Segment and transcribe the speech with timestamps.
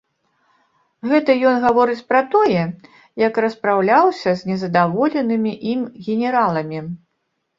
[1.09, 2.63] Гэта ён гаворыць пра тое,
[3.27, 6.79] як распраўляўся з нездаволенымі ім генераламі.